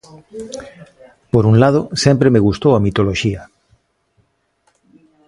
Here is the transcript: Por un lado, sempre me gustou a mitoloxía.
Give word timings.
Por 1.31 1.43
un 1.51 1.55
lado, 1.63 1.81
sempre 2.03 2.31
me 2.33 2.43
gustou 2.47 2.71
a 2.75 2.83
mitoloxía. 2.85 3.41